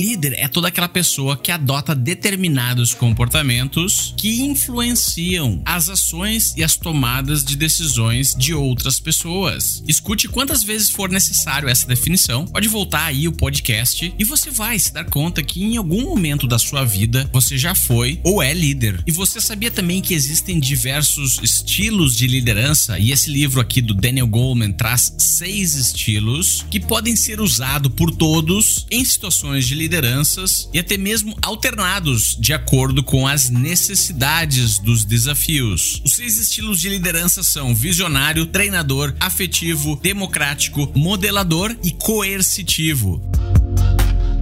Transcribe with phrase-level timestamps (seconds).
[0.00, 6.74] Líder é toda aquela pessoa que adota determinados comportamentos que influenciam as ações e as
[6.74, 9.82] tomadas de decisões de outras pessoas.
[9.86, 14.78] Escute quantas vezes for necessário essa definição, pode voltar aí o podcast e você vai
[14.78, 18.54] se dar conta que em algum momento da sua vida você já foi ou é
[18.54, 19.02] líder.
[19.06, 23.92] E você sabia também que existem diversos estilos de liderança e esse livro aqui do
[23.92, 30.68] Daniel Goleman traz seis estilos que podem ser usados por todos em situações de lideranças
[30.72, 36.00] e até mesmo alternados de acordo com as necessidades dos desafios.
[36.04, 43.20] Os seis estilos de liderança são visionário, treinador, afetivo, democrático, modelador e coercitivo.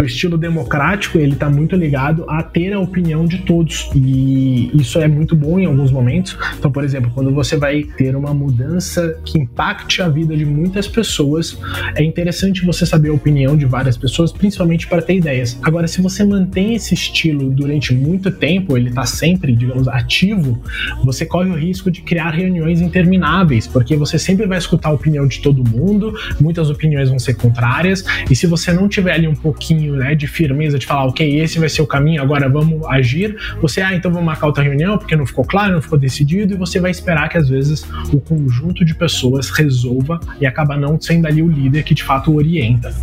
[0.00, 3.90] O estilo democrático, ele tá muito ligado a ter a opinião de todos.
[3.96, 6.38] E isso é muito bom em alguns momentos.
[6.56, 10.86] Então, por exemplo, quando você vai ter uma mudança que impacte a vida de muitas
[10.86, 11.58] pessoas,
[11.96, 15.58] é interessante você saber a opinião de várias pessoas, principalmente para ter ideias.
[15.62, 20.62] Agora, se você mantém esse estilo durante muito tempo, ele tá sempre, digamos, ativo,
[21.04, 25.26] você corre o risco de criar reuniões intermináveis, porque você sempre vai escutar a opinião
[25.26, 29.34] de todo mundo, muitas opiniões vão ser contrárias, e se você não tiver ali um
[29.34, 32.86] pouquinho caminho né, de firmeza, de falar, ok, esse vai ser o caminho, agora vamos
[32.86, 33.36] agir.
[33.60, 36.56] Você, ah, então vamos marcar outra reunião porque não ficou claro, não ficou decidido, e
[36.56, 41.26] você vai esperar que às vezes o conjunto de pessoas resolva e acaba não sendo
[41.26, 42.94] ali o líder que de fato orienta.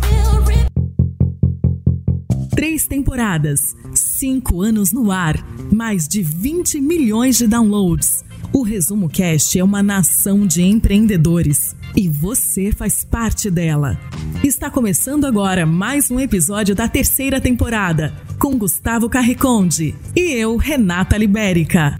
[2.54, 5.36] Três temporadas, cinco anos no ar,
[5.70, 8.24] mais de 20 milhões de downloads.
[8.52, 13.98] O Resumo Cast é uma nação de empreendedores e você faz parte dela.
[14.44, 21.16] Está começando agora mais um episódio da terceira temporada com Gustavo Carriconde e eu, Renata
[21.16, 21.96] Libérica.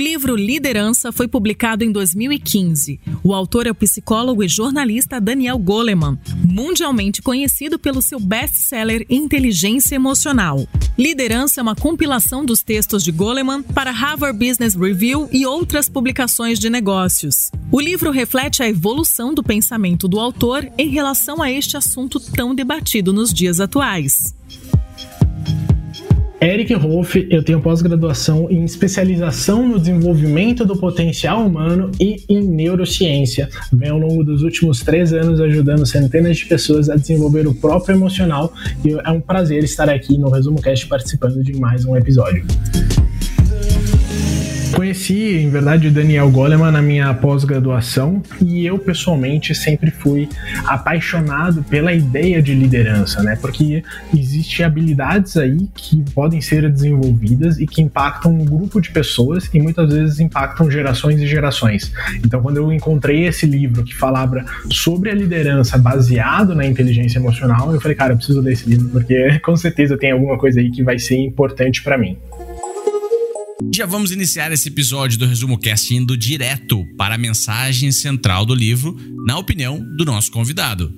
[0.00, 2.98] O livro Liderança foi publicado em 2015.
[3.22, 9.94] O autor é o psicólogo e jornalista Daniel Goleman, mundialmente conhecido pelo seu best-seller Inteligência
[9.94, 10.66] Emocional.
[10.98, 16.58] Liderança é uma compilação dos textos de Goleman para Harvard Business Review e outras publicações
[16.58, 17.50] de negócios.
[17.70, 22.54] O livro reflete a evolução do pensamento do autor em relação a este assunto tão
[22.54, 24.34] debatido nos dias atuais.
[26.42, 33.50] Eric Rolf, eu tenho pós-graduação em especialização no desenvolvimento do potencial humano e em neurociência.
[33.70, 37.94] Venho ao longo dos últimos três anos ajudando centenas de pessoas a desenvolver o próprio
[37.94, 42.42] emocional e é um prazer estar aqui no Resumo Cast participando de mais um episódio.
[44.74, 50.28] Conheci, em verdade, o Daniel Goleman na minha pós-graduação e eu, pessoalmente, sempre fui
[50.64, 53.36] apaixonado pela ideia de liderança, né?
[53.40, 53.82] Porque
[54.16, 59.60] existem habilidades aí que podem ser desenvolvidas e que impactam um grupo de pessoas e
[59.60, 61.92] muitas vezes impactam gerações e gerações.
[62.24, 67.74] Então, quando eu encontrei esse livro que falava sobre a liderança baseado na inteligência emocional,
[67.74, 70.70] eu falei, cara, eu preciso ler esse livro porque com certeza tem alguma coisa aí
[70.70, 72.16] que vai ser importante para mim.
[73.68, 78.54] Já vamos iniciar esse episódio do Resumo Cast indo direto para a mensagem central do
[78.54, 80.92] livro, na opinião do nosso convidado.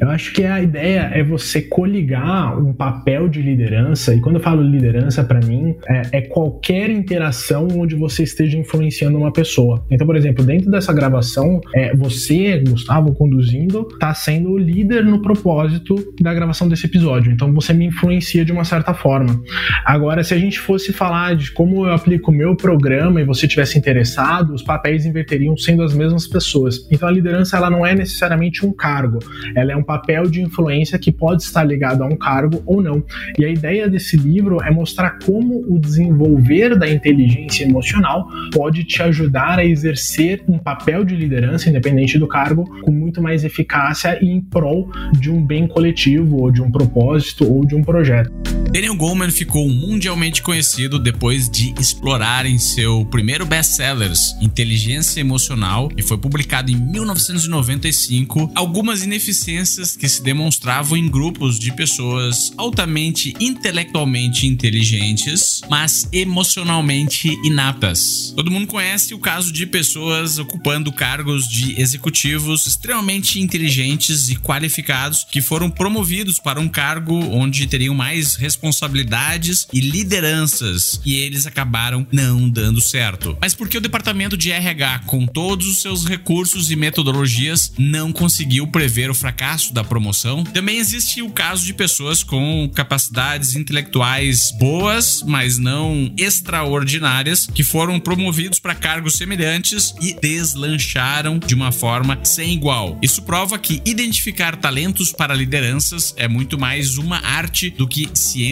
[0.00, 4.42] Eu acho que a ideia é você coligar um papel de liderança, e quando eu
[4.42, 9.84] falo liderança, para mim, é, é, qualquer interação onde você esteja influenciando uma pessoa.
[9.90, 15.22] Então, por exemplo, dentro dessa gravação, é, você, Gustavo, conduzindo, está sendo o líder no
[15.22, 17.32] propósito da gravação desse episódio.
[17.32, 19.40] Então, você me influencia de uma certa forma.
[19.84, 23.48] Agora, se a gente fosse falar de como eu aplico o meu programa e você
[23.48, 26.86] tivesse interessado, os papéis inverteriam sendo as mesmas pessoas.
[26.90, 29.18] Então, a liderança ela não é necessariamente um cargo,
[29.54, 33.02] ela é um papel de influência que pode estar ligado a um cargo ou não.
[33.38, 39.02] E a ideia desse livro é mostrar como o desenvolver da inteligência emocional pode te
[39.02, 44.28] ajudar a exercer um papel de liderança, independente do cargo, com muito mais eficácia e
[44.28, 48.32] em prol de um bem coletivo, ou de um propósito, ou de um projeto.
[48.76, 56.02] Daniel Goleman ficou mundialmente conhecido depois de explorar em seu primeiro best-sellers, Inteligência Emocional, e
[56.02, 64.46] foi publicado em 1995, algumas ineficiências que se demonstravam em grupos de pessoas altamente intelectualmente
[64.46, 68.34] inteligentes, mas emocionalmente inaptas.
[68.36, 75.24] Todo mundo conhece o caso de pessoas ocupando cargos de executivos extremamente inteligentes e qualificados
[75.24, 82.06] que foram promovidos para um cargo onde teriam mais responsabilidades e lideranças e eles acabaram
[82.10, 83.36] não dando certo.
[83.40, 88.66] Mas porque o departamento de RH, com todos os seus recursos e metodologias, não conseguiu
[88.66, 90.44] prever o fracasso da promoção.
[90.44, 98.00] Também existe o caso de pessoas com capacidades intelectuais boas, mas não extraordinárias, que foram
[98.00, 102.98] promovidos para cargos semelhantes e deslancharam de uma forma sem igual.
[103.02, 108.08] Isso prova que identificar talentos para lideranças é muito mais uma arte do que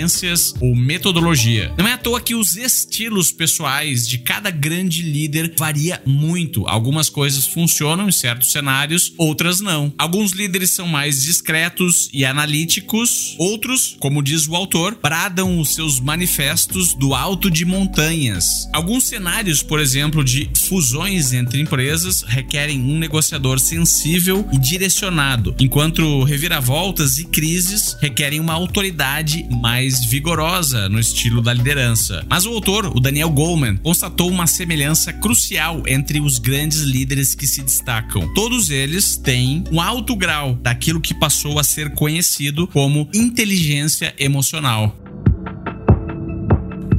[0.09, 1.73] ciências ou metodologia.
[1.77, 6.67] Não é à toa que os estilos pessoais de cada grande líder varia muito.
[6.67, 9.93] Algumas coisas funcionam em certos cenários, outras não.
[9.99, 16.01] Alguns líderes são mais discretos e analíticos, outros, como diz o autor, bradam os seus
[16.01, 18.69] manifestos do alto de montanhas.
[18.73, 26.23] Alguns cenários, por exemplo, de fusões entre empresas requerem um negociador sensível e direcionado, enquanto
[26.25, 32.25] reviravoltas e crises requerem uma autoridade mais vigorosa no estilo da liderança.
[32.29, 37.47] Mas o autor, o Daniel Goleman, constatou uma semelhança crucial entre os grandes líderes que
[37.47, 38.33] se destacam.
[38.35, 44.97] Todos eles têm um alto grau daquilo que passou a ser conhecido como inteligência emocional.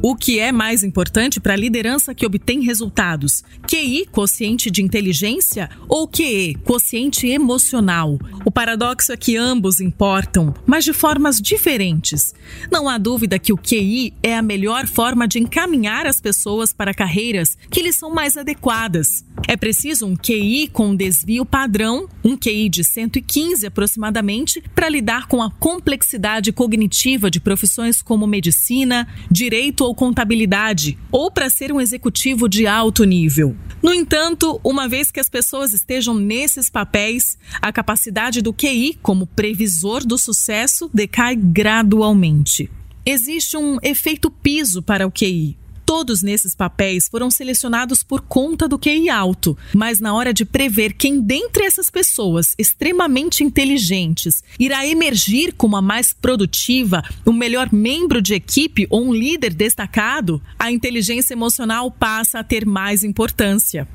[0.07, 3.43] O que é mais importante para a liderança que obtém resultados?
[3.67, 8.19] QI, quociente de inteligência, ou QE, quociente emocional?
[8.45, 12.35] O paradoxo é que ambos importam, mas de formas diferentes.
[12.71, 16.93] Não há dúvida que o QI é a melhor forma de encaminhar as pessoas para
[16.93, 19.25] carreiras que lhes são mais adequadas.
[19.47, 25.41] É preciso um QI com desvio padrão, um QI de 115 aproximadamente, para lidar com
[25.41, 32.49] a complexidade cognitiva de profissões como medicina, direito ou contabilidade, ou para ser um executivo
[32.49, 33.55] de alto nível.
[33.83, 39.27] No entanto, uma vez que as pessoas estejam nesses papéis, a capacidade do QI como
[39.27, 42.69] previsor do sucesso decai gradualmente.
[43.05, 45.55] Existe um efeito piso para o QI.
[45.85, 50.93] Todos nesses papéis foram selecionados por conta do QI alto, mas na hora de prever
[50.93, 58.21] quem dentre essas pessoas extremamente inteligentes irá emergir como a mais produtiva, o melhor membro
[58.21, 63.87] de equipe ou um líder destacado, a inteligência emocional passa a ter mais importância.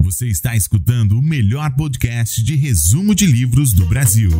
[0.00, 4.30] Você está escutando o melhor podcast de resumo de livros do Brasil.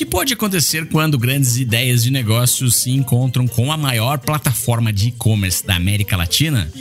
[0.00, 5.08] Que pode acontecer quando grandes ideias de negócios se encontram com a maior plataforma de
[5.08, 6.72] e-commerce da América Latina?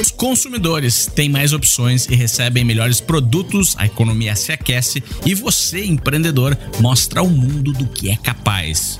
[0.00, 5.84] Os consumidores têm mais opções e recebem melhores produtos, a economia se aquece e você,
[5.84, 8.98] empreendedor, mostra ao mundo do que é capaz.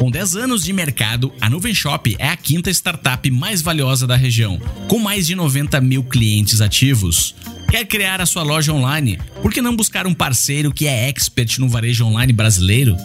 [0.00, 4.16] Com 10 anos de mercado, a Nuvem Shop é a quinta startup mais valiosa da
[4.16, 4.58] região,
[4.88, 7.36] com mais de 90 mil clientes ativos.
[7.70, 9.16] Quer criar a sua loja online?
[9.40, 12.96] Por que não buscar um parceiro que é expert no varejo online brasileiro?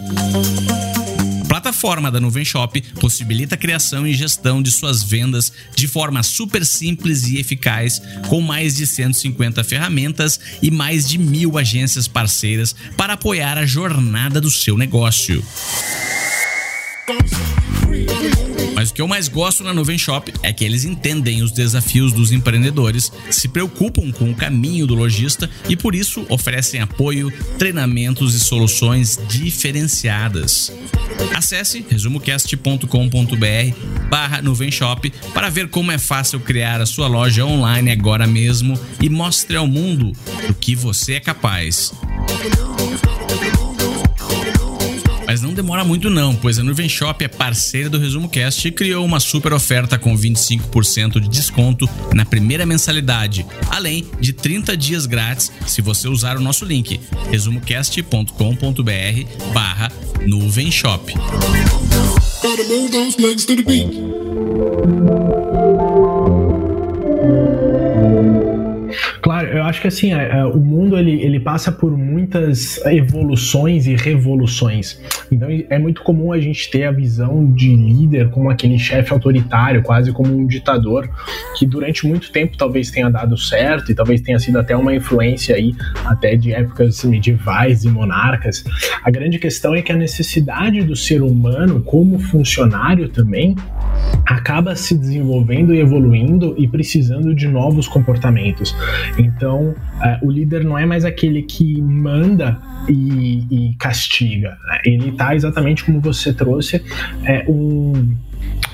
[1.43, 6.23] A plataforma da Nuvem Shop possibilita a criação e gestão de suas vendas de forma
[6.23, 12.75] super simples e eficaz, com mais de 150 ferramentas e mais de mil agências parceiras
[12.97, 15.43] para apoiar a jornada do seu negócio.
[18.75, 22.11] Mas o que eu mais gosto na Nuvem Shop é que eles entendem os desafios
[22.11, 28.35] dos empreendedores, se preocupam com o caminho do lojista e por isso oferecem apoio, treinamentos
[28.35, 30.73] e soluções diferenciadas.
[31.33, 37.91] Acesse resumocast.com.br barra Nuvem Shop para ver como é fácil criar a sua loja online
[37.91, 40.11] agora mesmo e mostre ao mundo
[40.47, 41.93] do que você é capaz.
[45.27, 48.71] Mas não demora muito não, pois a Nuvem Shop é parceira do Resumo Cast e
[48.71, 55.05] criou uma super oferta com 25% de desconto na primeira mensalidade, além de 30 dias
[55.05, 59.91] grátis se você usar o nosso link resumocast.com.br barra
[60.25, 61.13] Nuvem Shop.
[69.53, 73.95] Eu acho que assim, é, é, o mundo ele, ele passa por muitas evoluções e
[73.95, 75.01] revoluções.
[75.31, 79.81] Então é muito comum a gente ter a visão de líder como aquele chefe autoritário,
[79.81, 81.09] quase como um ditador,
[81.57, 85.55] que durante muito tempo talvez tenha dado certo e talvez tenha sido até uma influência
[85.55, 85.73] aí
[86.05, 88.63] até de épocas medievais e monarcas.
[89.03, 93.55] A grande questão é que a necessidade do ser humano como funcionário também
[94.25, 98.75] acaba se desenvolvendo e evoluindo e precisando de novos comportamentos.
[99.17, 99.75] Então, uh,
[100.25, 104.57] o líder não é mais aquele que manda e, e castiga.
[104.67, 104.81] Né?
[104.85, 106.83] Ele está exatamente como você trouxe,
[107.23, 108.15] é, um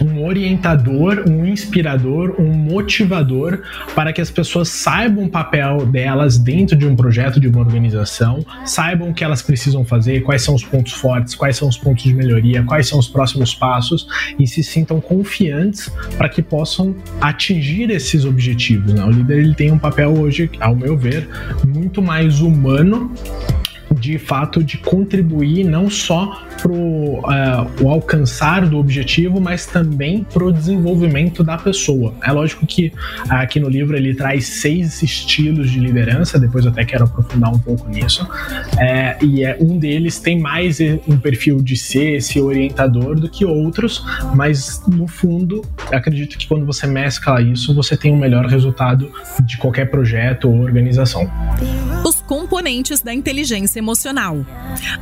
[0.04, 3.62] um orientador, um inspirador, um motivador
[3.96, 8.44] para que as pessoas saibam o papel delas dentro de um projeto, de uma organização,
[8.66, 12.04] saibam o que elas precisam fazer, quais são os pontos fortes, quais são os pontos
[12.04, 14.08] de melhoria, quais são os próximos passos
[14.40, 18.94] e se sintam confiantes para que possam atingir esses objetivos.
[18.94, 19.04] Né?
[19.04, 21.28] O líder ele tem um papel hoje, ao meu ver,
[21.66, 23.12] muito mais humano
[24.02, 30.44] de fato de contribuir não só para uh, o alcançar do objetivo, mas também para
[30.44, 32.14] o desenvolvimento da pessoa.
[32.24, 32.92] É lógico que
[33.30, 37.88] aqui no livro ele traz seis estilos de liderança, depois até quero aprofundar um pouco
[37.88, 38.28] nisso,
[38.80, 43.46] é, e é, um deles tem mais um perfil de ser esse orientador do que
[43.46, 44.04] outros,
[44.36, 49.12] mas no fundo acredito que quando você mescla isso, você tem um melhor resultado
[49.46, 51.30] de qualquer projeto ou organização.
[52.04, 54.44] Os componentes da inteligência emocional.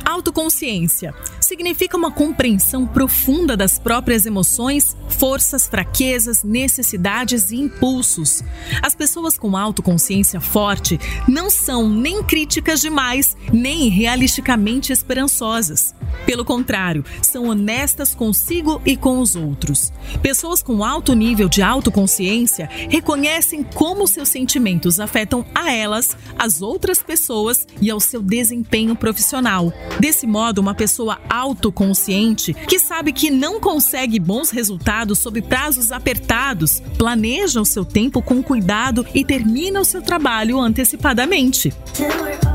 [0.04, 8.44] Autoconsciência significa uma compreensão profunda das próprias emoções, forças, fraquezas, necessidades e impulsos.
[8.82, 15.94] As pessoas com autoconsciência forte não são nem críticas demais, nem realisticamente esperançosas.
[16.26, 19.92] Pelo contrário, são honestas consigo e com os outros.
[20.20, 26.89] Pessoas com alto nível de autoconsciência reconhecem como seus sentimentos afetam a elas, as outras
[26.98, 29.72] pessoas e ao seu desempenho profissional.
[30.00, 36.82] Desse modo, uma pessoa autoconsciente, que sabe que não consegue bons resultados sob prazos apertados,
[36.98, 41.72] planeja o seu tempo com cuidado e termina o seu trabalho antecipadamente.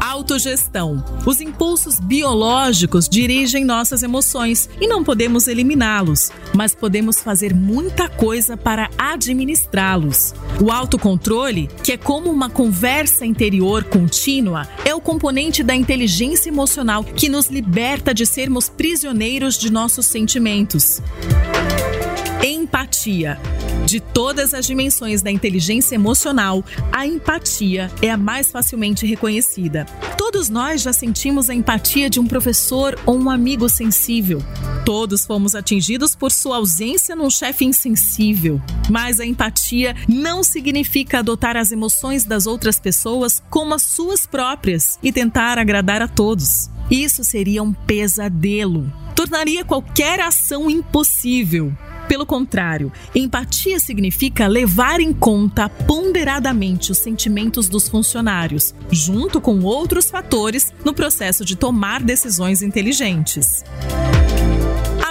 [0.01, 1.03] Autogestão.
[1.25, 8.57] Os impulsos biológicos dirigem nossas emoções e não podemos eliminá-los, mas podemos fazer muita coisa
[8.57, 10.33] para administrá-los.
[10.61, 14.24] O autocontrole, que é como uma conversa interior contínua,
[14.83, 21.01] é o componente da inteligência emocional que nos liberta de sermos prisioneiros de nossos sentimentos.
[22.75, 23.39] Empatia.
[23.85, 29.85] De todas as dimensões da inteligência emocional, a empatia é a mais facilmente reconhecida.
[30.17, 34.43] Todos nós já sentimos a empatia de um professor ou um amigo sensível.
[34.83, 38.61] Todos fomos atingidos por sua ausência num chefe insensível.
[38.89, 44.99] Mas a empatia não significa adotar as emoções das outras pessoas como as suas próprias
[45.01, 46.69] e tentar agradar a todos.
[46.91, 48.91] Isso seria um pesadelo.
[49.15, 51.73] Tornaria qualquer ação impossível.
[52.07, 60.09] Pelo contrário, empatia significa levar em conta ponderadamente os sentimentos dos funcionários, junto com outros
[60.09, 63.63] fatores, no processo de tomar decisões inteligentes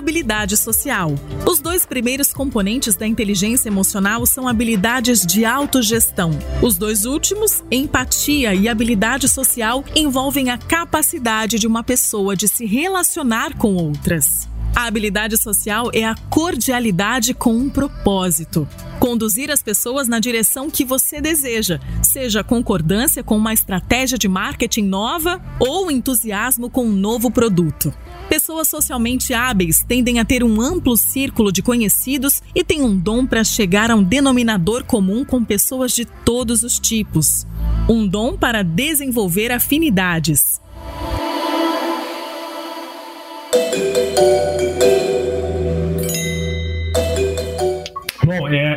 [0.04, 1.14] habilidade social.
[1.46, 6.30] Os dois primeiros componentes da inteligência emocional são habilidades de autogestão.
[6.62, 12.66] Os dois últimos, empatia e habilidade social, envolvem a capacidade de uma pessoa de se
[12.66, 14.46] relacionar com outras.
[14.74, 18.68] A habilidade social é a cordialidade com um propósito.
[18.98, 24.82] Conduzir as pessoas na direção que você deseja, seja concordância com uma estratégia de marketing
[24.82, 27.94] nova ou entusiasmo com um novo produto.
[28.28, 33.24] Pessoas socialmente hábeis tendem a ter um amplo círculo de conhecidos e têm um dom
[33.24, 37.46] para chegar a um denominador comum com pessoas de todos os tipos.
[37.88, 40.60] Um dom para desenvolver afinidades.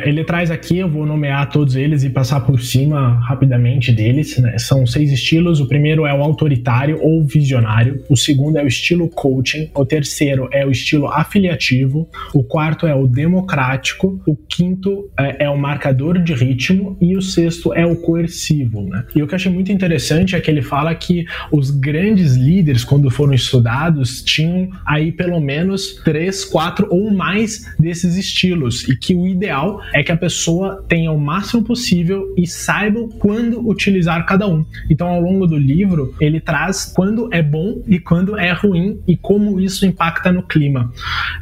[0.04, 4.38] Ele traz aqui, eu vou nomear todos eles e passar por cima rapidamente deles.
[4.38, 4.58] Né?
[4.58, 5.60] São seis estilos.
[5.60, 8.02] O primeiro é o autoritário ou visionário.
[8.08, 9.70] O segundo é o estilo coaching.
[9.74, 12.08] O terceiro é o estilo afiliativo.
[12.34, 14.20] O quarto é o democrático.
[14.26, 16.96] O quinto é, é o marcador de ritmo.
[17.00, 18.82] E o sexto é o coercivo.
[18.82, 19.04] Né?
[19.14, 22.84] E o que eu achei muito interessante é que ele fala que os grandes líderes,
[22.84, 28.88] quando foram estudados, tinham aí pelo menos três, quatro ou mais desses estilos.
[28.88, 33.66] E que o ideal é que a pessoa tenha o máximo possível e saiba quando
[33.68, 34.64] utilizar cada um.
[34.90, 39.16] Então, ao longo do livro, ele traz quando é bom e quando é ruim e
[39.16, 40.92] como isso impacta no clima.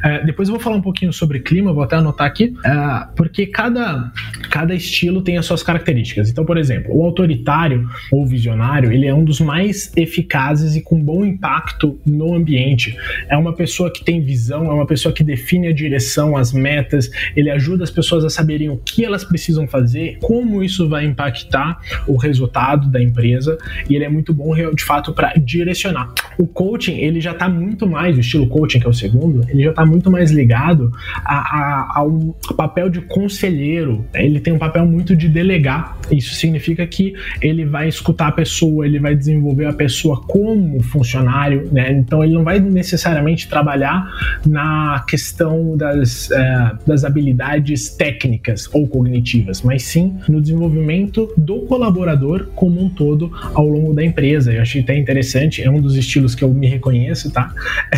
[0.03, 3.45] É, depois eu vou falar um pouquinho sobre clima, vou até anotar aqui, é, porque
[3.45, 4.11] cada,
[4.49, 6.29] cada estilo tem as suas características.
[6.29, 10.99] Então, por exemplo, o autoritário ou visionário, ele é um dos mais eficazes e com
[11.01, 12.95] bom impacto no ambiente.
[13.29, 17.09] É uma pessoa que tem visão, é uma pessoa que define a direção, as metas,
[17.35, 21.05] ele ajuda as pessoas a saber saberem o que elas precisam fazer, como isso vai
[21.05, 23.57] impactar o resultado da empresa,
[23.89, 26.13] e ele é muito bom de fato para direcionar.
[26.37, 29.63] O coaching, ele já está muito mais, o estilo coaching, que é o segundo, ele
[29.63, 30.91] já está muito mais ligado
[31.25, 35.97] a, a, ao papel de conselheiro, ele tem um papel muito de delegar.
[36.09, 41.67] Isso significa que ele vai escutar a pessoa, ele vai desenvolver a pessoa como funcionário,
[41.71, 41.91] né?
[41.91, 44.09] Então ele não vai necessariamente trabalhar
[44.45, 52.47] na questão das, é, das habilidades técnicas ou cognitivas, mas sim no desenvolvimento do colaborador
[52.55, 54.53] como um todo ao longo da empresa.
[54.53, 57.53] Eu achei até interessante, é um dos estilos que eu me reconheço, tá?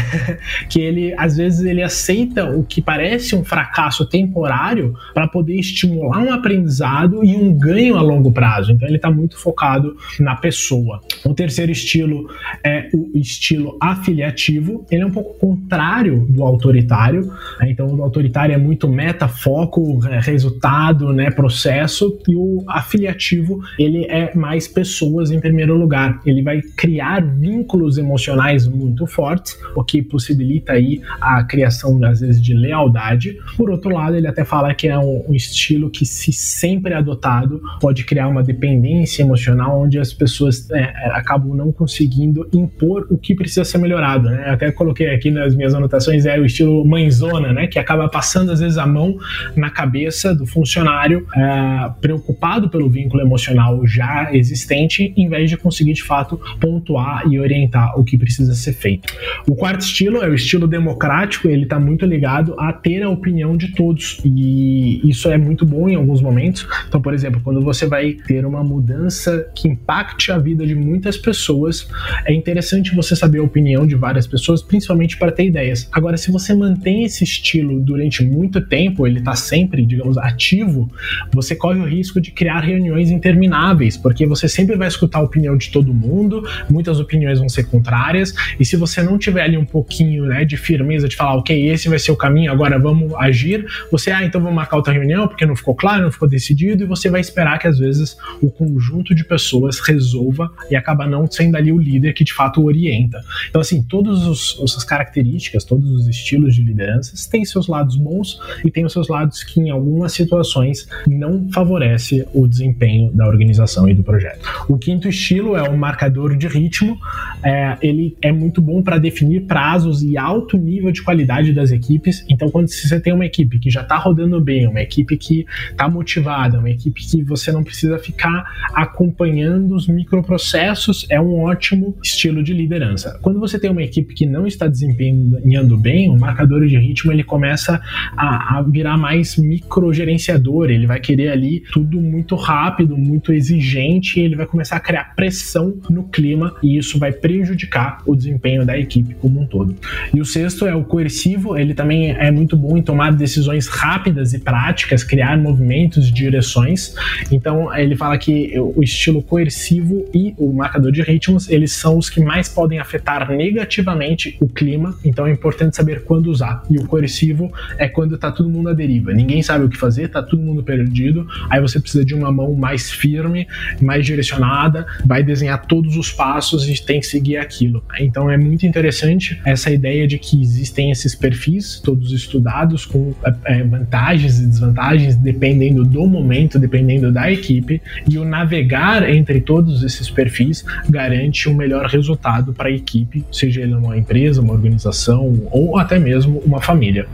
[0.70, 6.20] que ele às vezes ele aceita o que parece um fracasso temporário para poder estimular
[6.20, 8.72] um aprendizado e um ganho a longo prazo.
[8.72, 11.02] Então ele está muito focado na pessoa.
[11.26, 12.30] O terceiro estilo
[12.64, 14.86] é o estilo afiliativo.
[14.90, 17.32] Ele é um pouco contrário do autoritário.
[17.60, 17.72] Né?
[17.72, 22.20] Então o autoritário é muito meta, foco, é, resultado, né, processo.
[22.28, 26.22] E o afiliativo ele é mais pessoas em primeiro lugar.
[26.26, 32.42] Ele vai criar vínculos emocionais muito fortes, o que possibilita aí a criação às vezes
[32.42, 33.38] de lealdade.
[33.58, 37.62] Por outro lado, ele até fala que é um, um estilo que se sempre adotado
[37.80, 43.18] pode criar uma dependência emocional onde as pessoas é, é, acabam não conseguindo impor o
[43.18, 44.50] que precisa ser melhorado, né?
[44.50, 47.68] Até coloquei aqui nas minhas anotações é o estilo mãezona, né?
[47.68, 49.18] Que acaba passando às vezes a mão
[49.56, 55.94] na cabeça do funcionário é, preocupado pelo vínculo emocional já existente, em vez de conseguir
[55.94, 59.14] de fato pontuar e orientar o que precisa ser feito.
[59.48, 63.56] O quarto estilo é o estilo democrático, ele está muito ligado a ter a opinião
[63.56, 66.68] de todos e isso é muito bom em alguns momentos.
[66.90, 71.16] Então, por exemplo, quando você vai ter uma mudança que impacte a vida de muitas
[71.16, 71.88] pessoas,
[72.26, 75.88] é interessante você saber a opinião de várias pessoas, principalmente para ter ideias.
[75.94, 79.36] Agora, se você mantém esse estilo durante muito tempo, ele está
[79.70, 80.90] sempre, digamos, ativo,
[81.32, 85.56] você corre o risco de criar reuniões intermináveis, porque você sempre vai escutar a opinião
[85.56, 89.66] de todo mundo, muitas opiniões vão ser contrárias, e se você não tiver ali um
[89.66, 93.66] pouquinho né, de firmeza de falar, ok, esse vai ser o caminho, agora vamos agir,
[93.92, 96.88] você, ah, então vamos marcar outra reunião, porque não ficou claro, não ficou decidido, e
[96.88, 101.56] você vai esperar que às vezes o conjunto de pessoas resolva e acaba não sendo
[101.56, 103.22] ali o líder que de fato orienta.
[103.50, 104.20] Então, assim, todas
[104.60, 109.08] as características, todos os estilos de lideranças têm seus lados bons e têm os seus
[109.08, 114.48] lados que, em algumas situações, não favorece o desempenho da organização e do projeto.
[114.68, 116.98] O quinto estilo é o marcador de ritmo.
[117.44, 122.26] É, ele é muito bom para definir prazos e alto nível de qualidade das equipes.
[122.30, 125.90] Então, quando você tem uma equipe que já está rodando bem, uma equipe que está
[125.90, 132.44] motivada, uma equipe que você não precisa ficar acompanhando os microprocessos, é um ótimo estilo
[132.44, 133.18] de liderança.
[133.22, 137.24] Quando você tem uma equipe que não está desempenhando bem, o marcador de ritmo ele
[137.24, 137.82] começa
[138.16, 144.36] a, a virar mais microgerenciador, ele vai querer ali tudo muito rápido, muito exigente, ele
[144.36, 149.16] vai começar a criar pressão no clima e isso vai prejudicar o desempenho da equipe
[149.16, 149.76] como um todo.
[150.14, 154.34] E o sexto é o coercivo, ele também é muito bom em tomar decisões rápidas
[154.34, 156.94] e práticas, criar movimentos, direções.
[157.32, 162.10] Então ele fala que o estilo coercivo e o marcador de ritmos, eles são os
[162.10, 166.64] que mais podem afetar negativamente o clima, então é importante saber quando usar.
[166.70, 170.10] E o coercivo é quando tá todo mundo à deriva, ninguém sabe o que fazer,
[170.10, 173.48] tá todo mundo perdido, aí você precisa de uma mão mais firme,
[173.82, 177.84] mais direcionada, vai desenhar todos os passos e tem que seguir aquilo.
[178.00, 183.14] Então é muito interessante essa ideia de que existem esses perfis, todos estudados, com
[183.46, 189.84] é, vantagens e desvantagens, dependendo do momento, dependendo da equipe, e o navegar entre todos
[189.84, 195.48] esses perfis garante um melhor resultado para a equipe, seja ele uma empresa, uma organização
[195.52, 197.08] ou até mesmo uma família.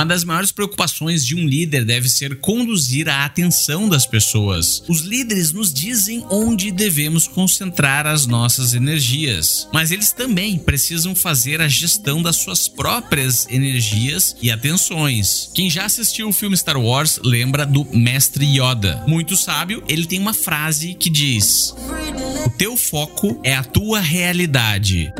[0.00, 4.82] Uma das maiores preocupações de um líder deve ser conduzir a atenção das pessoas.
[4.88, 11.60] Os líderes nos dizem onde devemos concentrar as nossas energias, mas eles também precisam fazer
[11.60, 15.50] a gestão das suas próprias energias e atenções.
[15.54, 19.04] Quem já assistiu o filme Star Wars lembra do Mestre Yoda.
[19.06, 21.74] Muito sábio, ele tem uma frase que diz:
[22.46, 25.12] O teu foco é a tua realidade.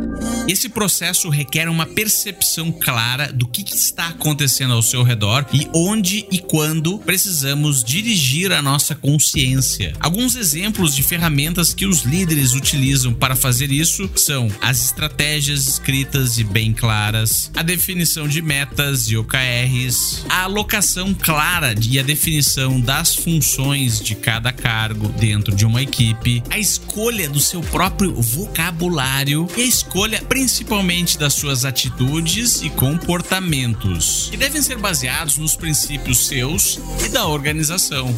[0.49, 5.69] Esse processo requer uma percepção clara do que está acontecendo acontecendo ao seu redor e
[5.75, 9.93] onde e quando precisamos dirigir a nossa consciência.
[10.01, 16.39] Alguns exemplos de ferramentas que os líderes utilizam para fazer isso são as estratégias escritas
[16.39, 22.81] e bem claras, a definição de metas e OKRs, a alocação clara e a definição
[22.81, 29.49] das funções de cada cargo dentro de uma equipe, a escolha do seu próprio vocabulário
[29.57, 36.27] e a escolha principalmente das suas atitudes e comportamentos, que devem ser baseados nos princípios
[36.27, 38.15] seus e da organização.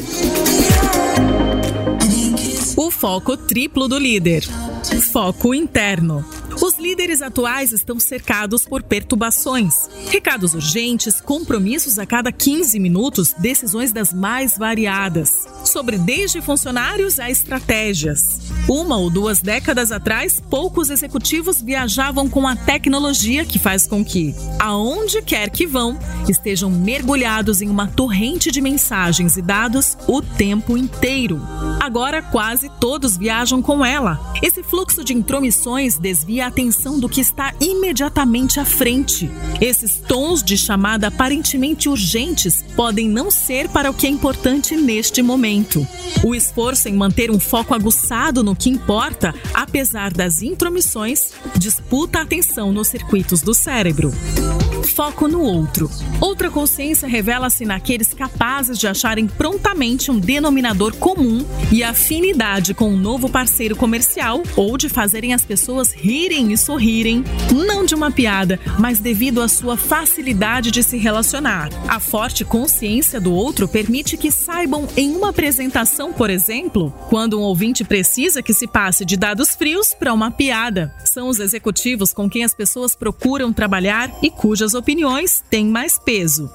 [2.77, 4.45] O foco triplo do líder.
[5.13, 6.25] Foco interno.
[6.61, 13.93] Os líderes atuais estão cercados por perturbações, recados urgentes, compromissos a cada 15 minutos, decisões
[13.93, 18.53] das mais variadas, sobre desde funcionários a estratégias.
[18.69, 24.35] Uma ou duas décadas atrás, poucos executivos viajavam com a tecnologia que faz com que,
[24.59, 30.77] aonde quer que vão, estejam mergulhados em uma torrente de mensagens e dados o tempo
[30.77, 31.41] inteiro.
[31.81, 34.21] Agora, quase todos viajam com ela.
[34.43, 39.31] Esse fluxo de intromissões desvia a atenção do que está imediatamente à frente.
[39.61, 45.23] Esses tons de chamada aparentemente urgentes podem não ser para o que é importante neste
[45.23, 45.62] momento.
[46.25, 52.23] O esforço em manter um foco aguçado no que importa, apesar das intromissões, disputa a
[52.23, 54.13] atenção nos circuitos do cérebro
[54.93, 55.91] foco no outro.
[56.21, 62.97] Outra consciência revela-se naqueles capazes de acharem prontamente um denominador comum e afinidade com um
[62.97, 67.25] novo parceiro comercial ou de fazerem as pessoas rirem e sorrirem,
[67.67, 71.71] não de uma piada, mas devido à sua facilidade de se relacionar.
[71.89, 77.43] A forte consciência do outro permite que saibam em uma apresentação, por exemplo, quando um
[77.43, 80.95] ouvinte precisa que se passe de dados frios para uma piada.
[81.05, 86.51] São os executivos com quem as pessoas procuram trabalhar e cujas opiniões têm mais peso.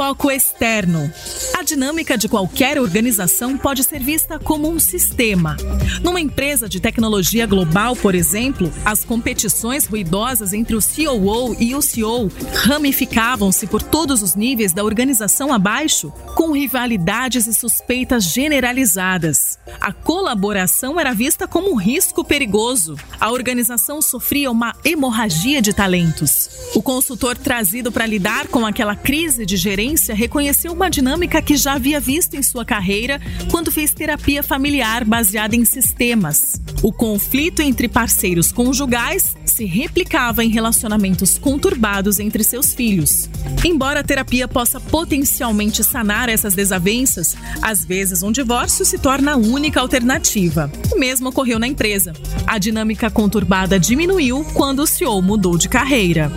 [0.00, 1.12] Foco externo.
[1.58, 5.58] A dinâmica de qualquer organização pode ser vista como um sistema.
[6.02, 11.82] Numa empresa de tecnologia global, por exemplo, as competições ruidosas entre o COO e o
[11.82, 12.32] CEO
[12.64, 19.58] ramificavam-se por todos os níveis da organização abaixo, com rivalidades e suspeitas generalizadas.
[19.78, 22.96] A colaboração era vista como um risco perigoso.
[23.20, 26.48] A organização sofria uma hemorragia de talentos.
[26.74, 31.74] O consultor trazido para lidar com aquela crise de gerência reconheceu uma dinâmica que já
[31.74, 36.60] havia visto em sua carreira quando fez terapia familiar baseada em sistemas.
[36.82, 43.28] O conflito entre parceiros conjugais se replicava em relacionamentos conturbados entre seus filhos.
[43.64, 49.36] Embora a terapia possa potencialmente sanar essas desavenças, às vezes um divórcio se torna a
[49.36, 50.70] única alternativa.
[50.92, 52.12] O mesmo ocorreu na empresa.
[52.46, 56.30] A dinâmica conturbada diminuiu quando o CEO mudou de carreira.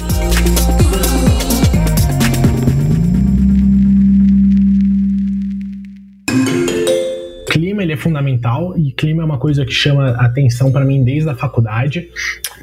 [8.03, 12.09] Fundamental e clima é uma coisa que chama atenção para mim desde a faculdade,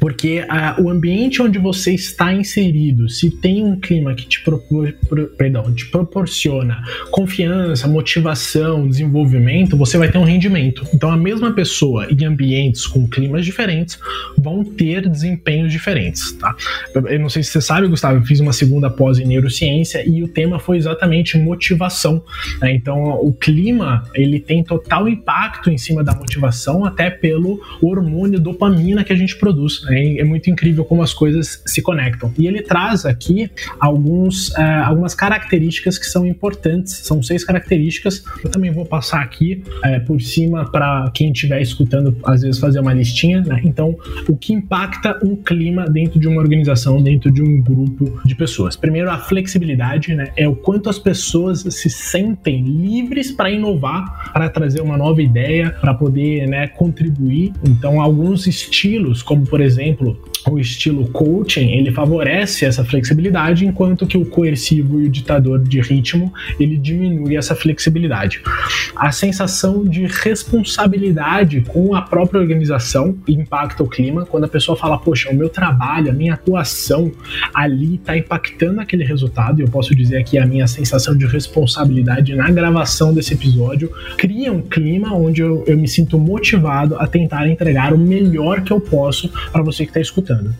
[0.01, 4.91] porque uh, o ambiente onde você está inserido, se tem um clima que te, propor,
[5.07, 10.87] pro, perdão, te proporciona confiança, motivação, desenvolvimento, você vai ter um rendimento.
[10.91, 13.99] Então a mesma pessoa em ambientes com climas diferentes
[14.35, 16.55] vão ter desempenhos diferentes, tá?
[16.95, 20.23] Eu não sei se você sabe, Gustavo, eu fiz uma segunda pós em neurociência e
[20.23, 22.23] o tema foi exatamente motivação.
[22.59, 22.73] Né?
[22.73, 29.03] Então o clima ele tem total impacto em cima da motivação, até pelo hormônio dopamina
[29.03, 29.83] que a gente produz.
[29.83, 29.90] Né?
[29.91, 32.33] É muito incrível como as coisas se conectam.
[32.37, 33.49] E ele traz aqui
[33.79, 36.93] alguns, uh, algumas características que são importantes.
[36.93, 38.23] São seis características.
[38.43, 42.79] Eu também vou passar aqui uh, por cima para quem estiver escutando, às vezes, fazer
[42.79, 43.41] uma listinha.
[43.41, 43.61] Né?
[43.63, 48.35] Então, o que impacta um clima dentro de uma organização, dentro de um grupo de
[48.35, 48.75] pessoas?
[48.75, 50.31] Primeiro, a flexibilidade, né?
[50.35, 55.71] É o quanto as pessoas se sentem livres para inovar, para trazer uma nova ideia,
[55.81, 57.53] para poder né, contribuir.
[57.67, 59.80] Então, alguns estilos, como por exemplo
[60.49, 65.79] o estilo coaching, ele favorece essa flexibilidade, enquanto que o coercivo e o ditador de
[65.81, 68.41] ritmo, ele diminui essa flexibilidade.
[68.95, 74.25] A sensação de responsabilidade com a própria organização impacta o clima.
[74.25, 77.11] Quando a pessoa fala, poxa, o meu trabalho, a minha atuação
[77.53, 82.49] ali está impactando aquele resultado, eu posso dizer aqui a minha sensação de responsabilidade na
[82.49, 87.93] gravação desse episódio, cria um clima onde eu, eu me sinto motivado a tentar entregar
[87.93, 90.53] o melhor que eu posso para você que está escutando.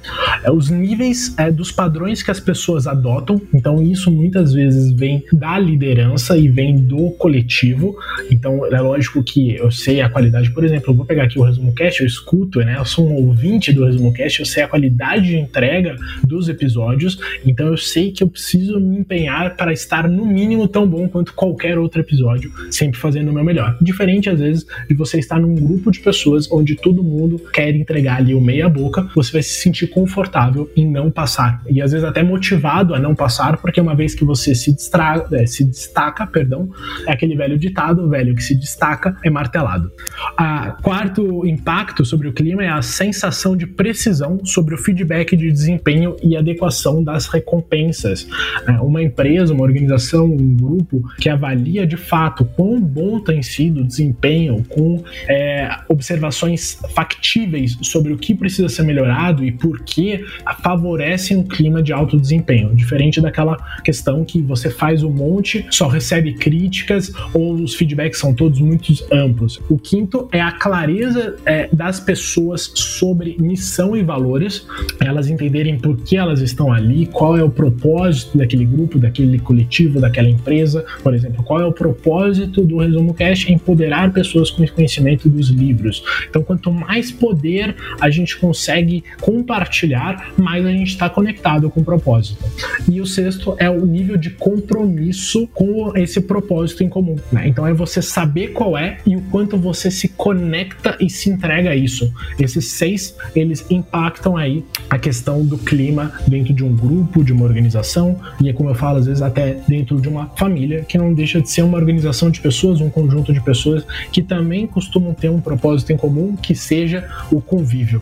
[0.44, 5.24] É, os níveis é, dos padrões que as pessoas adotam, então isso muitas vezes vem
[5.34, 7.96] da liderança e vem do coletivo.
[8.30, 11.44] Então é lógico que eu sei a qualidade, por exemplo, eu vou pegar aqui o
[11.44, 12.76] resumo cast, eu escuto, né?
[12.78, 17.20] Eu sou um ouvinte do resumo cast, eu sei a qualidade de entrega dos episódios,
[17.46, 21.34] então eu sei que eu preciso me empenhar para estar no mínimo tão bom quanto
[21.34, 23.78] qualquer outro episódio, sempre fazendo o meu melhor.
[23.82, 28.18] Diferente às vezes de você estar num grupo de pessoas onde todo mundo quer entregar
[28.18, 32.08] ali o meia boca, você vai se sentir confortável em não passar e às vezes
[32.08, 35.26] até motivado a não passar, porque uma vez que você se, distra...
[35.32, 36.70] É, se destaca, perdão,
[37.08, 39.92] é aquele velho ditado, velho que se destaca é martelado.
[40.38, 45.52] A quarto impacto sobre o clima é a sensação de precisão sobre o feedback de
[45.52, 48.28] desempenho e adequação das recompensas.
[48.68, 53.82] É, uma empresa, uma organização, um grupo que avalia de fato quão bom tem sido
[53.82, 60.26] o desempenho, com é, observações factíveis sobre o que precisa ser melhorado e por que
[60.62, 65.88] favorecem um clima de alto desempenho, diferente daquela questão que você faz um monte, só
[65.88, 69.62] recebe críticas ou os feedbacks são todos muito amplos.
[69.70, 74.66] O quinto é a clareza é, das pessoas sobre missão e valores,
[75.00, 80.00] elas entenderem por que elas estão ali, qual é o propósito daquele grupo, daquele coletivo,
[80.00, 83.50] daquela empresa, por exemplo, qual é o propósito do Resumo Cash?
[83.50, 86.04] Empoderar pessoas com conhecimento dos livros.
[86.30, 88.71] Então, quanto mais poder a gente consegue
[89.20, 92.44] compartilhar, mais a gente está conectado com o propósito.
[92.90, 97.16] E o sexto é o nível de compromisso com esse propósito em comum.
[97.32, 97.48] Né?
[97.48, 101.72] Então, é você saber qual é e o quanto você se conecta e se entrega
[101.72, 102.12] a isso.
[102.40, 107.46] Esses seis, eles impactam aí a questão do clima dentro de um grupo, de uma
[107.46, 111.14] organização, e é como eu falo, às vezes até dentro de uma família, que não
[111.14, 115.30] deixa de ser uma organização de pessoas, um conjunto de pessoas que também costumam ter
[115.30, 118.02] um propósito em comum, que seja o convívio.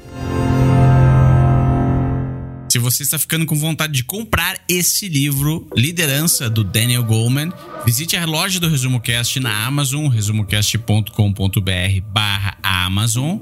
[2.71, 7.51] Se você está ficando com vontade de comprar esse livro, Liderança, do Daniel Goleman,
[7.83, 13.39] visite a loja do Resumo Cast na Amazon, resumocast.com.br barra Amazon.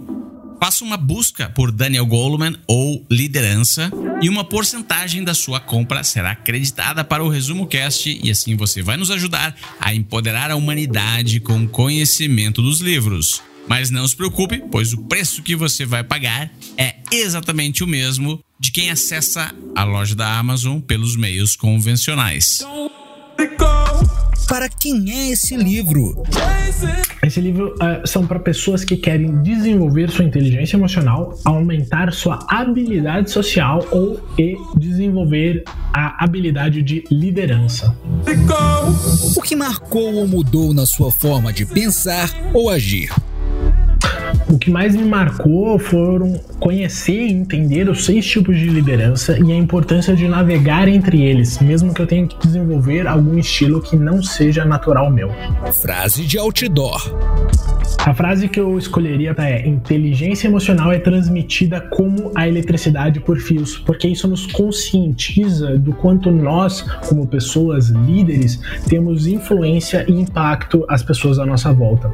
[0.62, 6.32] Faça uma busca por Daniel Goleman ou Liderança e uma porcentagem da sua compra será
[6.32, 11.42] acreditada para o Resumo Cast e assim você vai nos ajudar a empoderar a humanidade
[11.42, 13.44] com conhecimento dos livros.
[13.68, 18.40] Mas não se preocupe, pois o preço que você vai pagar é exatamente o mesmo
[18.60, 22.66] de quem acessa a loja da Amazon pelos meios convencionais.
[24.48, 26.24] Para quem é esse livro?
[27.22, 33.30] Esse livro uh, são para pessoas que querem desenvolver sua inteligência emocional, aumentar sua habilidade
[33.30, 37.94] social ou e desenvolver a habilidade de liderança.
[39.36, 43.12] O que marcou ou mudou na sua forma de pensar ou agir?
[44.50, 49.52] O que mais me marcou foram conhecer e entender os seis tipos de liderança e
[49.52, 53.96] a importância de navegar entre eles, mesmo que eu tenha que desenvolver algum estilo que
[53.96, 55.32] não seja natural meu.
[55.82, 57.14] Frase de outdoor.
[58.06, 63.78] A frase que eu escolheria é: inteligência emocional é transmitida como a eletricidade por fios,
[63.78, 71.04] porque isso nos conscientiza do quanto nós, como pessoas líderes, temos influência e impacto às
[71.04, 72.10] pessoas à nossa volta.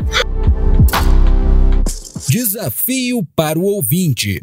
[2.29, 4.41] Desafio para o ouvinte.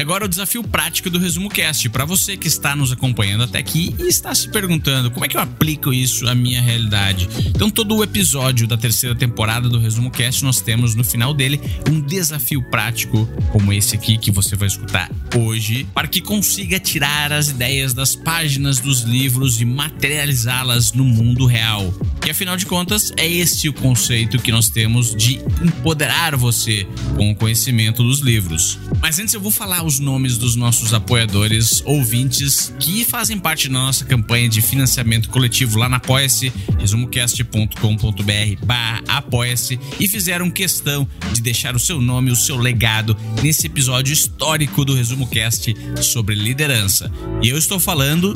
[0.00, 1.88] Agora o desafio prático do Resumo Cast.
[1.88, 5.36] Para você que está nos acompanhando até aqui e está se perguntando como é que
[5.36, 7.28] eu aplico isso à minha realidade.
[7.46, 11.60] Então, todo o episódio da terceira temporada do Resumo Cast, nós temos no final dele
[11.90, 17.32] um desafio prático, como esse aqui que você vai escutar hoje, para que consiga tirar
[17.32, 21.92] as ideias das páginas dos livros e materializá-las no mundo real.
[22.26, 26.86] E afinal de contas, é esse o conceito que nós temos de empoderar você
[27.20, 28.78] com o conhecimento dos livros.
[28.98, 33.74] Mas antes eu vou falar os nomes dos nossos apoiadores, ouvintes, que fazem parte da
[33.74, 41.42] nossa campanha de financiamento coletivo lá na Apoia-se, resumocast.com.br barra apoia-se e fizeram questão de
[41.42, 47.12] deixar o seu nome, o seu legado nesse episódio histórico do Resumo Cast sobre liderança.
[47.42, 48.32] E eu estou falando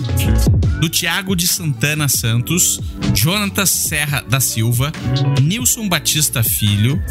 [0.78, 2.78] do Tiago de Santana Santos,
[3.14, 4.92] Jonatas Serra da Silva,
[5.40, 7.02] Nilson Batista Filho,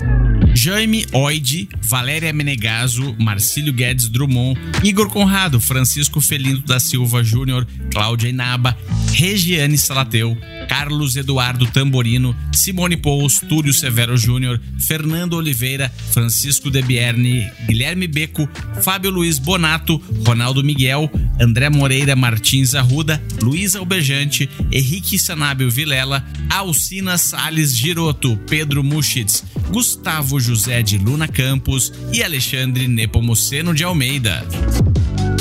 [0.54, 8.30] Jaime Oide, Valéria Menegaso, Marcílio Guedes Drummond, Igor Conrado, Francisco Felino da Silva Júnior, Cláudia
[8.30, 8.78] Inaba,
[9.14, 10.36] Regiane Salateu,
[10.68, 18.50] Carlos Eduardo Tamborino, Simone Pous, Túlio Severo Júnior, Fernando Oliveira, Francisco Debierni, Guilherme Beco,
[18.82, 27.18] Fábio Luiz Bonato, Ronaldo Miguel, André Moreira Martins Arruda, Luiz Albejante, Henrique Sanábio Vilela, Alcina
[27.18, 34.44] Sales Giroto, Pedro Muschitz, Gustavo José de Luna Campos e Alexandre Nepomuceno de Almeida.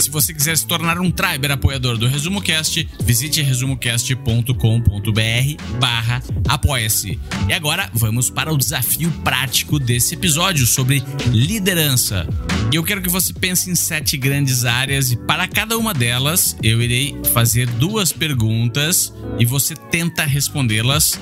[0.03, 7.21] Se você quiser se tornar um Triber apoiador do Resumo Cast, visite resumocast.com.br barra apoia-se.
[7.49, 12.27] E agora vamos para o desafio prático desse episódio sobre liderança.
[12.73, 16.57] E eu quero que você pense em sete grandes áreas e para cada uma delas
[16.65, 21.21] eu irei fazer duas perguntas e você tenta respondê-las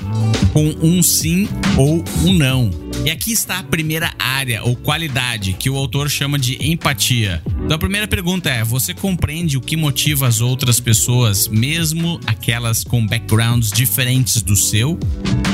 [0.55, 2.71] com um sim ou um não.
[3.05, 7.43] E aqui está a primeira área ou qualidade que o autor chama de empatia.
[7.71, 12.83] Então a primeira pergunta é: você compreende o que motiva as outras pessoas, mesmo aquelas
[12.83, 14.99] com backgrounds diferentes do seu?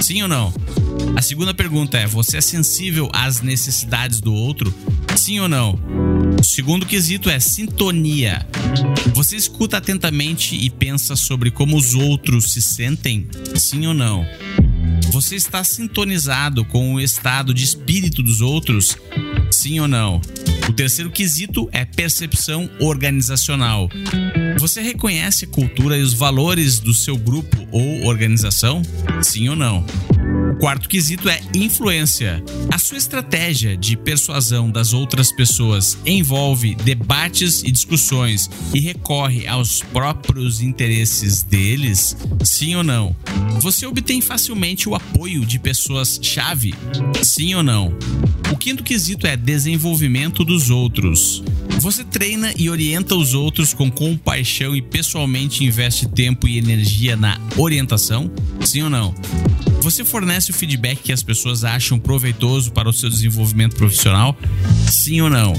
[0.00, 0.50] Sim ou não?
[1.14, 4.72] A segunda pergunta é: você é sensível às necessidades do outro?
[5.14, 5.78] Sim ou não?
[6.40, 8.48] O segundo quesito é sintonia.
[9.12, 13.28] Você escuta atentamente e pensa sobre como os outros se sentem?
[13.56, 14.24] Sim ou não?
[15.10, 18.96] Você está sintonizado com o estado de espírito dos outros?
[19.50, 20.20] Sim ou não?
[20.68, 23.88] O terceiro quesito é percepção organizacional.
[24.58, 28.82] Você reconhece a cultura e os valores do seu grupo ou organização?
[29.22, 29.84] Sim ou não?
[30.52, 32.42] O quarto quesito é influência.
[32.72, 39.82] A sua estratégia de persuasão das outras pessoas envolve debates e discussões e recorre aos
[39.82, 42.16] próprios interesses deles?
[42.42, 43.14] Sim ou não?
[43.60, 46.74] Você obtém facilmente o apoio de pessoas-chave?
[47.22, 47.96] Sim ou não?
[48.50, 51.42] O quinto quesito é desenvolvimento dos outros.
[51.80, 57.38] Você treina e orienta os outros com compaixão e pessoalmente investe tempo e energia na
[57.56, 58.30] orientação?
[58.62, 59.14] Sim ou não?
[59.86, 64.36] Você fornece o feedback que as pessoas acham proveitoso para o seu desenvolvimento profissional?
[64.90, 65.52] Sim ou não?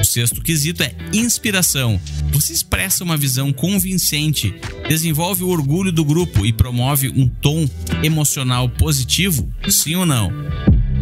[0.00, 2.00] O sexto quesito é inspiração.
[2.32, 4.54] Você expressa uma visão convincente,
[4.88, 7.68] desenvolve o orgulho do grupo e promove um tom
[8.02, 9.46] emocional positivo?
[9.68, 10.32] Sim ou não?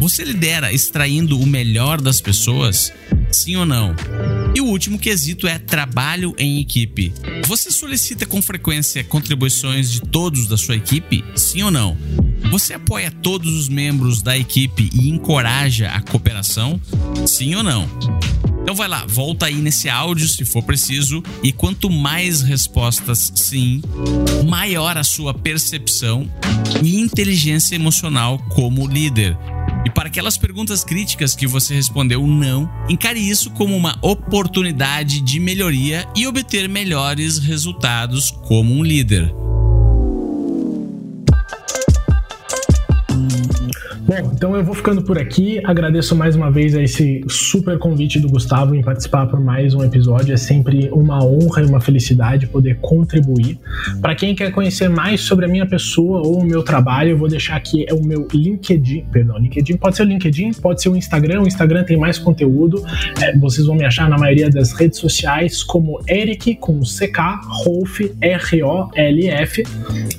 [0.01, 2.91] Você lidera extraindo o melhor das pessoas?
[3.31, 3.95] Sim ou não?
[4.55, 7.13] E o último quesito é trabalho em equipe.
[7.47, 11.23] Você solicita com frequência contribuições de todos da sua equipe?
[11.35, 11.97] Sim ou não?
[12.51, 16.81] Você apoia todos os membros da equipe e encoraja a cooperação?
[17.25, 17.87] Sim ou não?
[18.61, 23.81] Então vai lá, volta aí nesse áudio se for preciso, e quanto mais respostas sim,
[24.47, 26.29] maior a sua percepção
[26.83, 29.35] e inteligência emocional como líder.
[29.85, 35.39] E para aquelas perguntas críticas que você respondeu não, encare isso como uma oportunidade de
[35.39, 39.33] melhoria e obter melhores resultados como um líder.
[44.21, 45.61] Bom, então eu vou ficando por aqui.
[45.63, 49.83] Agradeço mais uma vez a esse super convite do Gustavo em participar por mais um
[49.83, 50.33] episódio.
[50.33, 53.57] É sempre uma honra e uma felicidade poder contribuir.
[54.01, 57.29] Para quem quer conhecer mais sobre a minha pessoa ou o meu trabalho, eu vou
[57.29, 59.05] deixar aqui o meu LinkedIn.
[59.11, 61.41] Perdão, LinkedIn pode ser o LinkedIn, pode ser o Instagram.
[61.41, 62.83] O Instagram tem mais conteúdo.
[63.21, 68.01] É, vocês vão me achar na maioria das redes sociais como Eric com CK Rolf
[68.19, 69.63] R-O-L-F.